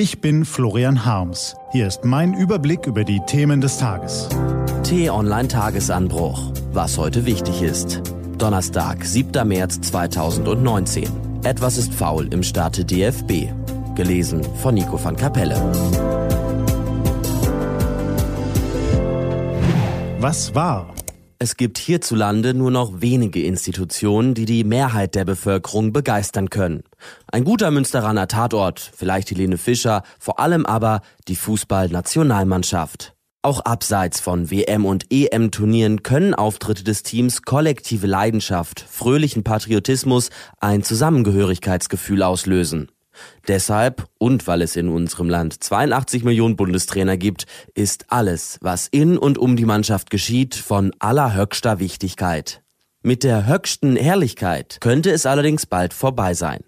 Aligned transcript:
Ich 0.00 0.20
bin 0.20 0.44
Florian 0.44 1.04
Harms. 1.04 1.56
Hier 1.72 1.88
ist 1.88 2.04
mein 2.04 2.32
Überblick 2.32 2.86
über 2.86 3.02
die 3.02 3.18
Themen 3.26 3.60
des 3.60 3.78
Tages. 3.78 4.28
T-Online 4.84 5.48
Tagesanbruch. 5.48 6.52
Was 6.70 6.96
heute 6.98 7.26
wichtig 7.26 7.62
ist. 7.62 8.00
Donnerstag, 8.38 9.04
7. 9.04 9.48
März 9.48 9.80
2019. 9.80 11.08
Etwas 11.42 11.78
ist 11.78 11.92
faul 11.92 12.32
im 12.32 12.44
Staate 12.44 12.84
DFB. 12.84 13.48
Gelesen 13.96 14.46
von 14.62 14.76
Nico 14.76 15.02
van 15.02 15.16
Kapelle. 15.16 15.56
Was 20.20 20.54
war? 20.54 20.94
Es 21.40 21.56
gibt 21.56 21.78
hierzulande 21.78 22.52
nur 22.52 22.72
noch 22.72 23.00
wenige 23.00 23.44
Institutionen, 23.44 24.34
die 24.34 24.44
die 24.44 24.64
Mehrheit 24.64 25.14
der 25.14 25.24
Bevölkerung 25.24 25.92
begeistern 25.92 26.50
können. 26.50 26.82
Ein 27.30 27.44
guter 27.44 27.70
Münsteraner 27.70 28.26
Tatort, 28.26 28.90
vielleicht 28.92 29.30
Helene 29.30 29.56
Fischer, 29.56 30.02
vor 30.18 30.40
allem 30.40 30.66
aber 30.66 31.00
die 31.28 31.36
Fußballnationalmannschaft. 31.36 33.14
Auch 33.42 33.60
abseits 33.60 34.18
von 34.18 34.50
WM- 34.50 34.84
und 34.84 35.12
EM-Turnieren 35.12 36.02
können 36.02 36.34
Auftritte 36.34 36.82
des 36.82 37.04
Teams 37.04 37.42
kollektive 37.42 38.08
Leidenschaft, 38.08 38.80
fröhlichen 38.80 39.44
Patriotismus, 39.44 40.30
ein 40.58 40.82
Zusammengehörigkeitsgefühl 40.82 42.24
auslösen. 42.24 42.90
Deshalb 43.46 44.08
und 44.18 44.46
weil 44.46 44.62
es 44.62 44.76
in 44.76 44.88
unserem 44.88 45.28
Land 45.28 45.62
82 45.62 46.24
Millionen 46.24 46.56
Bundestrainer 46.56 47.16
gibt, 47.16 47.46
ist 47.74 48.06
alles, 48.08 48.58
was 48.60 48.88
in 48.88 49.18
und 49.18 49.38
um 49.38 49.56
die 49.56 49.64
Mannschaft 49.64 50.10
geschieht, 50.10 50.54
von 50.54 50.92
allerhöchster 50.98 51.78
Wichtigkeit. 51.78 52.62
Mit 53.04 53.22
der 53.22 53.46
höchsten 53.46 53.94
Herrlichkeit 53.94 54.78
könnte 54.80 55.12
es 55.12 55.24
allerdings 55.24 55.66
bald 55.66 55.94
vorbei 55.94 56.34
sein. 56.34 56.64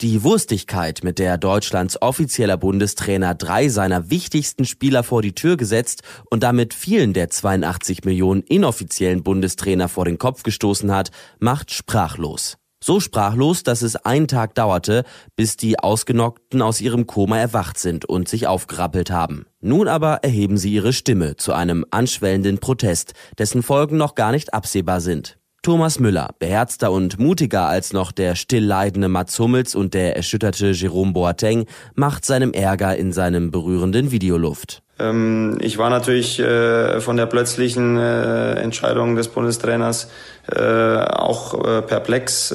Die 0.00 0.22
Wurstigkeit, 0.22 1.04
mit 1.04 1.18
der 1.18 1.36
Deutschlands 1.36 2.00
offizieller 2.00 2.56
Bundestrainer 2.56 3.34
drei 3.34 3.68
seiner 3.68 4.08
wichtigsten 4.08 4.64
Spieler 4.64 5.02
vor 5.02 5.20
die 5.20 5.34
Tür 5.34 5.58
gesetzt 5.58 6.02
und 6.30 6.42
damit 6.42 6.72
vielen 6.72 7.12
der 7.12 7.28
82 7.28 8.04
Millionen 8.04 8.42
inoffiziellen 8.42 9.22
Bundestrainer 9.22 9.90
vor 9.90 10.06
den 10.06 10.16
Kopf 10.16 10.42
gestoßen 10.42 10.90
hat, 10.90 11.10
macht 11.38 11.70
sprachlos. 11.70 12.56
So 12.86 13.00
sprachlos, 13.00 13.62
dass 13.62 13.80
es 13.80 13.96
einen 13.96 14.28
Tag 14.28 14.54
dauerte, 14.56 15.04
bis 15.36 15.56
die 15.56 15.78
Ausgenockten 15.78 16.60
aus 16.60 16.82
ihrem 16.82 17.06
Koma 17.06 17.38
erwacht 17.38 17.78
sind 17.78 18.04
und 18.04 18.28
sich 18.28 18.46
aufgerappelt 18.46 19.10
haben. 19.10 19.46
Nun 19.62 19.88
aber 19.88 20.16
erheben 20.16 20.58
sie 20.58 20.74
ihre 20.74 20.92
Stimme 20.92 21.36
zu 21.36 21.54
einem 21.54 21.86
anschwellenden 21.90 22.58
Protest, 22.58 23.14
dessen 23.38 23.62
Folgen 23.62 23.96
noch 23.96 24.14
gar 24.14 24.32
nicht 24.32 24.52
absehbar 24.52 25.00
sind. 25.00 25.38
Thomas 25.62 25.98
Müller, 25.98 26.34
beherzter 26.38 26.92
und 26.92 27.18
mutiger 27.18 27.68
als 27.68 27.94
noch 27.94 28.12
der 28.12 28.34
stillleidende 28.34 29.08
Mats 29.08 29.38
Hummels 29.38 29.74
und 29.74 29.94
der 29.94 30.14
erschütterte 30.14 30.72
Jerome 30.72 31.14
Boateng, 31.14 31.64
macht 31.94 32.26
seinem 32.26 32.52
Ärger 32.52 32.98
in 32.98 33.14
seinem 33.14 33.50
berührenden 33.50 34.10
Videoluft. 34.10 34.83
Ähm, 34.98 35.58
ich 35.60 35.76
war 35.78 35.90
natürlich 35.90 36.38
äh, 36.38 37.00
von 37.00 37.16
der 37.16 37.26
plötzlichen 37.26 37.96
äh, 37.96 38.54
Entscheidung 38.54 39.16
des 39.16 39.28
Bundestrainers 39.28 40.08
äh, 40.54 40.98
auch 40.98 41.58
perplex 41.86 42.54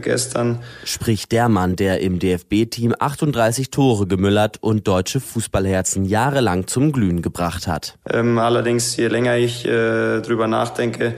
gestern. 0.00 0.60
Spricht 0.84 1.32
der 1.32 1.50
Mann, 1.50 1.76
der 1.76 2.00
im 2.00 2.18
DFB-Team 2.18 2.94
38 2.98 3.70
Tore 3.70 4.06
gemüllert 4.06 4.56
und 4.62 4.88
deutsche 4.88 5.20
Fußballherzen 5.20 6.06
jahrelang 6.06 6.66
zum 6.66 6.92
Glühen 6.92 7.20
gebracht 7.20 7.66
hat. 7.66 7.98
Ähm, 8.10 8.38
allerdings, 8.38 8.96
je 8.96 9.08
länger 9.08 9.36
ich 9.36 9.64
drüber 9.64 10.46
nachdenke, 10.46 11.14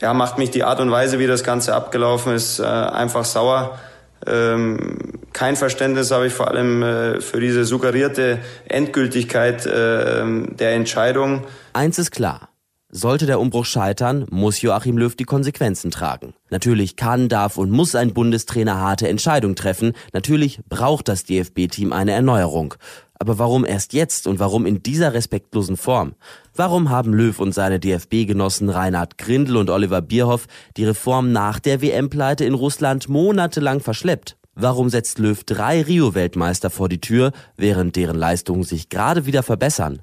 ja, 0.00 0.14
macht 0.14 0.38
mich 0.38 0.50
die 0.50 0.64
Art 0.64 0.80
und 0.80 0.90
Weise, 0.90 1.20
wie 1.20 1.28
das 1.28 1.44
Ganze 1.44 1.74
abgelaufen 1.74 2.34
ist, 2.34 2.60
einfach 2.60 3.24
sauer. 3.24 3.78
Ähm, 4.26 5.19
kein 5.40 5.56
Verständnis 5.56 6.10
habe 6.10 6.26
ich 6.26 6.34
vor 6.34 6.48
allem 6.48 6.82
äh, 6.82 7.20
für 7.22 7.40
diese 7.40 7.64
suggerierte 7.64 8.40
Endgültigkeit 8.68 9.64
äh, 9.64 10.22
der 10.54 10.72
Entscheidung. 10.72 11.44
Eins 11.72 11.98
ist 11.98 12.10
klar. 12.10 12.50
Sollte 12.90 13.24
der 13.24 13.40
Umbruch 13.40 13.64
scheitern, 13.64 14.26
muss 14.28 14.60
Joachim 14.60 14.98
Löw 14.98 15.16
die 15.16 15.24
Konsequenzen 15.24 15.90
tragen. 15.90 16.34
Natürlich 16.50 16.96
kann, 16.96 17.30
darf 17.30 17.56
und 17.56 17.70
muss 17.70 17.94
ein 17.94 18.12
Bundestrainer 18.12 18.82
harte 18.82 19.08
Entscheidungen 19.08 19.56
treffen. 19.56 19.94
Natürlich 20.12 20.60
braucht 20.68 21.08
das 21.08 21.24
DFB-Team 21.24 21.94
eine 21.94 22.12
Erneuerung. 22.12 22.74
Aber 23.18 23.38
warum 23.38 23.64
erst 23.64 23.94
jetzt 23.94 24.26
und 24.26 24.40
warum 24.40 24.66
in 24.66 24.82
dieser 24.82 25.14
respektlosen 25.14 25.78
Form? 25.78 26.16
Warum 26.54 26.90
haben 26.90 27.14
Löw 27.14 27.38
und 27.40 27.52
seine 27.52 27.80
DFB-Genossen 27.80 28.68
Reinhard 28.68 29.16
Grindel 29.16 29.56
und 29.56 29.70
Oliver 29.70 30.02
Bierhoff 30.02 30.48
die 30.76 30.84
Reform 30.84 31.32
nach 31.32 31.60
der 31.60 31.80
WM-Pleite 31.80 32.44
in 32.44 32.52
Russland 32.52 33.08
monatelang 33.08 33.80
verschleppt? 33.80 34.36
Warum 34.54 34.90
setzt 34.90 35.18
Löw 35.18 35.42
drei 35.44 35.80
Rio-Weltmeister 35.82 36.70
vor 36.70 36.88
die 36.88 37.00
Tür, 37.00 37.32
während 37.56 37.96
deren 37.96 38.16
Leistungen 38.16 38.64
sich 38.64 38.88
gerade 38.88 39.24
wieder 39.26 39.42
verbessern? 39.42 40.02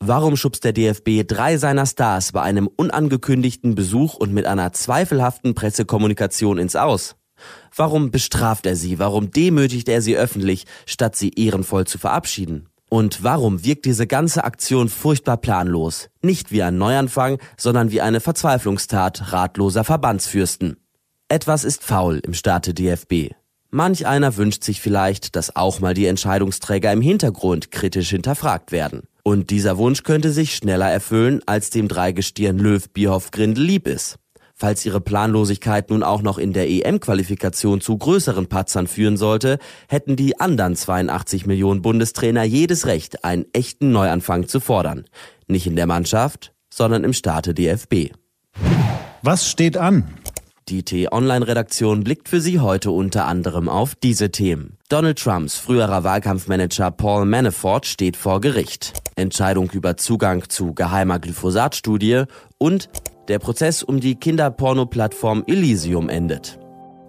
Warum 0.00 0.36
schubst 0.36 0.64
der 0.64 0.72
DFB 0.72 1.24
drei 1.26 1.58
seiner 1.58 1.86
Stars 1.86 2.32
bei 2.32 2.42
einem 2.42 2.66
unangekündigten 2.66 3.74
Besuch 3.74 4.14
und 4.14 4.32
mit 4.32 4.46
einer 4.46 4.72
zweifelhaften 4.72 5.54
Pressekommunikation 5.54 6.58
ins 6.58 6.74
Aus? 6.74 7.14
Warum 7.74 8.10
bestraft 8.10 8.66
er 8.66 8.76
sie? 8.76 8.98
Warum 8.98 9.30
demütigt 9.30 9.88
er 9.88 10.02
sie 10.02 10.16
öffentlich, 10.16 10.64
statt 10.86 11.14
sie 11.14 11.30
ehrenvoll 11.30 11.86
zu 11.86 11.98
verabschieden? 11.98 12.68
Und 12.88 13.22
warum 13.22 13.64
wirkt 13.64 13.84
diese 13.84 14.06
ganze 14.06 14.44
Aktion 14.44 14.88
furchtbar 14.88 15.36
planlos? 15.36 16.08
Nicht 16.20 16.50
wie 16.50 16.62
ein 16.62 16.76
Neuanfang, 16.78 17.38
sondern 17.56 17.90
wie 17.90 18.00
eine 18.00 18.20
Verzweiflungstat 18.20 19.32
ratloser 19.32 19.84
Verbandsfürsten. 19.84 20.76
Etwas 21.28 21.64
ist 21.64 21.84
faul 21.84 22.20
im 22.24 22.34
Staate 22.34 22.74
DFB. 22.74 23.30
Manch 23.74 24.06
einer 24.06 24.36
wünscht 24.36 24.64
sich 24.64 24.82
vielleicht, 24.82 25.34
dass 25.34 25.56
auch 25.56 25.80
mal 25.80 25.94
die 25.94 26.04
Entscheidungsträger 26.04 26.92
im 26.92 27.00
Hintergrund 27.00 27.70
kritisch 27.70 28.10
hinterfragt 28.10 28.70
werden. 28.70 29.04
Und 29.22 29.48
dieser 29.48 29.78
Wunsch 29.78 30.02
könnte 30.02 30.30
sich 30.30 30.54
schneller 30.54 30.90
erfüllen, 30.90 31.40
als 31.46 31.70
dem 31.70 31.88
Dreigestirn 31.88 32.58
Löw 32.58 32.86
Bierhoff 32.90 33.30
Grindel 33.30 33.64
lieb 33.64 33.86
ist. 33.86 34.18
Falls 34.54 34.84
ihre 34.84 35.00
Planlosigkeit 35.00 35.88
nun 35.88 36.02
auch 36.02 36.20
noch 36.20 36.36
in 36.36 36.52
der 36.52 36.68
EM-Qualifikation 36.68 37.80
zu 37.80 37.96
größeren 37.96 38.46
Patzern 38.46 38.86
führen 38.88 39.16
sollte, 39.16 39.58
hätten 39.88 40.16
die 40.16 40.38
anderen 40.38 40.76
82 40.76 41.46
Millionen 41.46 41.80
Bundestrainer 41.80 42.42
jedes 42.42 42.84
Recht, 42.84 43.24
einen 43.24 43.46
echten 43.54 43.90
Neuanfang 43.90 44.48
zu 44.48 44.60
fordern. 44.60 45.06
Nicht 45.46 45.66
in 45.66 45.76
der 45.76 45.86
Mannschaft, 45.86 46.52
sondern 46.68 47.04
im 47.04 47.14
Staate 47.14 47.54
DFB. 47.54 48.12
Was 49.22 49.48
steht 49.48 49.78
an? 49.78 50.04
Die 50.72 50.84
T-Online-Redaktion 50.84 52.02
blickt 52.02 52.30
für 52.30 52.40
Sie 52.40 52.58
heute 52.58 52.92
unter 52.92 53.26
anderem 53.26 53.68
auf 53.68 53.94
diese 53.94 54.30
Themen. 54.30 54.78
Donald 54.88 55.18
Trumps 55.18 55.58
früherer 55.58 56.02
Wahlkampfmanager 56.02 56.90
Paul 56.90 57.26
Manafort 57.26 57.84
steht 57.84 58.16
vor 58.16 58.40
Gericht. 58.40 58.94
Entscheidung 59.14 59.70
über 59.72 59.98
Zugang 59.98 60.48
zu 60.48 60.72
geheimer 60.72 61.18
Glyphosat-Studie 61.18 62.22
und 62.56 62.88
der 63.28 63.38
Prozess 63.38 63.82
um 63.82 64.00
die 64.00 64.14
Kinderporno-Plattform 64.14 65.44
Elysium 65.46 66.08
endet. 66.08 66.58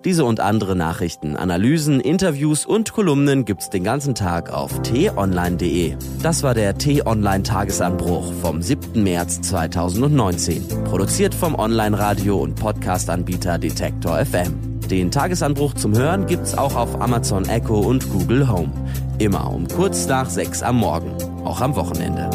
Diese 0.06 0.26
und 0.26 0.42
andere 0.42 0.76
Nachrichten, 0.76 1.38
Analysen, 1.38 2.02
Interviews 2.02 2.66
und 2.66 2.92
Kolumnen 2.92 3.46
gibt's 3.46 3.70
den 3.70 3.86
ganzen 3.86 4.16
Tag 4.16 4.52
auf 4.52 4.82
t-online.de. 4.82 5.96
Das 6.22 6.44
war 6.44 6.54
der 6.54 6.78
T-Online 6.78 7.44
Tagesanbruch 7.44 8.34
vom 8.42 8.62
7. 8.62 9.02
März 9.02 9.42
2019. 9.44 10.68
Produziert 10.84 11.34
vom 11.34 11.56
Online-Radio 11.56 12.38
und 12.38 12.56
Podcast-Anbieter 12.56 13.58
Detektor 13.58 14.26
FM. 14.26 14.80
Den 14.90 15.10
Tagesanbruch 15.10 15.74
zum 15.76 15.98
Hören 15.98 16.26
gibt's 16.26 16.58
auch 16.58 16.76
auf 16.76 17.00
Amazon 17.00 17.46
Echo 17.46 17.80
und 17.80 18.10
Google 18.10 18.50
Home. 18.50 18.74
Immer 19.20 19.50
um 19.54 19.70
kurz 19.70 20.06
nach 20.08 20.30
sechs 20.30 20.62
am 20.64 20.80
Morgen. 20.80 21.14
Auch 21.46 21.62
am 21.62 21.78
Wochenende. 21.78 22.30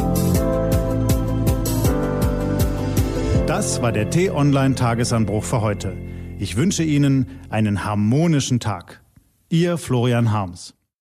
Das 3.46 3.82
war 3.82 3.92
der 3.92 4.08
T-Online-Tagesanbruch 4.08 5.44
für 5.44 5.60
heute. 5.60 6.07
Ich 6.40 6.54
wünsche 6.54 6.84
Ihnen 6.84 7.26
einen 7.50 7.84
harmonischen 7.84 8.60
Tag. 8.60 9.02
Ihr 9.48 9.76
Florian 9.76 10.30
Harms. 10.30 10.77